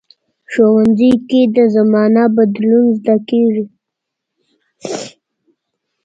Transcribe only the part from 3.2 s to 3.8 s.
کېږي